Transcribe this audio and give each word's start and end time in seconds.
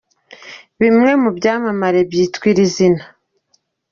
Bimwe 0.81 1.11
mu 1.21 1.29
byamamare 1.37 1.99
byitwa 2.09 2.45
iri 2.51 2.65
zina. 2.73 3.03